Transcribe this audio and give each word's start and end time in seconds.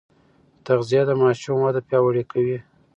تغذيه 0.65 1.01
د 1.07 1.11
ماشوم 1.21 1.57
وده 1.61 1.81
پیاوړې 1.87 2.23
کوي. 2.31 2.57